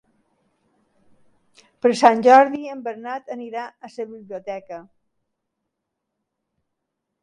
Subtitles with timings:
[1.85, 4.85] Per Sant Jordi en Bernat irà a la biblioteca.